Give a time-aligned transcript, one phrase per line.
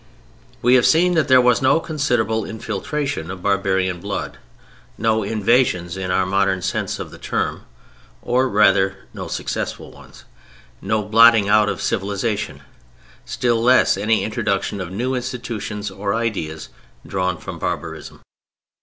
[0.63, 4.39] We have seen that there was no considerable infiltration of barbarian blood,
[4.97, 10.25] no "invasions" in our modern sense of the term—(or rather, no successful ones);
[10.81, 12.61] no blotting out of civilization,
[13.25, 16.69] still less any introduction of new institutions or ideas
[17.05, 18.21] drawn from barbarism.